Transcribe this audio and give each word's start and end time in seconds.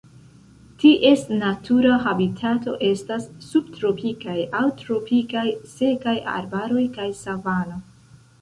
Ties 0.83 1.25
natura 1.41 1.97
habitato 2.05 2.73
estas 2.87 3.27
subtropikaj 3.49 4.39
aŭ 4.61 4.65
tropikaj 4.83 5.47
sekaj 5.77 6.19
arbaroj 6.39 6.87
kaj 6.97 7.09
savano. 7.25 7.79